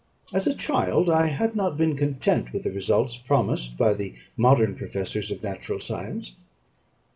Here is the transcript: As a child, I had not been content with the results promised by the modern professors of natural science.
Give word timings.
As 0.33 0.47
a 0.47 0.55
child, 0.57 1.11
I 1.11 1.27
had 1.27 1.55
not 1.55 1.77
been 1.77 1.95
content 1.95 2.53
with 2.53 2.63
the 2.63 2.71
results 2.71 3.17
promised 3.17 3.77
by 3.77 3.93
the 3.93 4.15
modern 4.35 4.73
professors 4.73 5.29
of 5.29 5.43
natural 5.43 5.79
science. 5.79 6.33